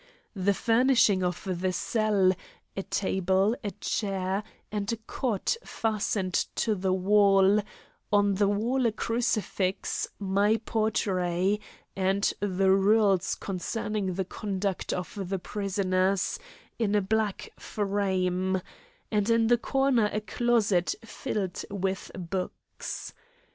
The 0.35 0.55
furnishing 0.55 1.21
of 1.23 1.43
the 1.43 1.71
cell: 1.71 2.31
a 2.75 2.81
table, 2.81 3.55
a 3.63 3.69
chair, 3.69 4.41
and 4.71 4.91
a 4.91 4.97
cot 4.97 5.55
fastened 5.63 6.33
to 6.55 6.73
the 6.73 6.91
wall; 6.91 7.61
on 8.11 8.33
the 8.33 8.47
wall 8.47 8.87
a 8.87 8.91
crucifix, 8.91 10.07
my 10.17 10.57
portrait, 10.65 11.59
and 11.95 12.33
the 12.39 12.71
rules 12.71 13.35
concerning 13.35 14.15
the 14.15 14.25
conduct 14.25 14.91
of 14.91 15.29
the 15.29 15.37
prisoners, 15.37 16.39
in 16.79 16.95
a 16.95 17.01
black 17.03 17.51
frame; 17.59 18.59
and 19.11 19.29
in 19.29 19.45
the 19.45 19.57
corner 19.59 20.09
a 20.11 20.21
closet 20.21 20.95
filled 21.05 21.63
with 21.69 22.09
books. 22.17 23.13